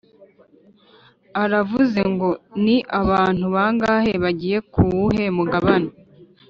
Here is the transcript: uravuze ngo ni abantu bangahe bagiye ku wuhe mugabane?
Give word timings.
uravuze 1.43 2.01
ngo 2.13 2.29
ni 2.63 2.77
abantu 3.01 3.45
bangahe 3.55 4.13
bagiye 4.23 4.57
ku 4.71 4.79
wuhe 4.91 5.25
mugabane? 5.37 5.89